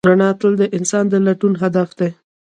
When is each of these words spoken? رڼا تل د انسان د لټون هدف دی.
رڼا 0.09 0.29
تل 0.39 0.53
د 0.61 0.63
انسان 0.77 1.05
د 1.09 1.13
لټون 1.25 1.53
هدف 1.63 1.89
دی. 1.99 2.09